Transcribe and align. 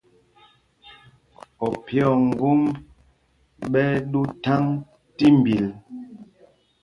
Opyē 1.67 2.03
o 2.13 2.13
ŋgómb 2.27 2.63
ɓɛ́ 3.71 3.85
ɛ́ 3.95 4.03
ɗū 4.11 4.21
thaŋ 4.43 4.63
tí 5.15 5.25
mbil. 5.37 5.65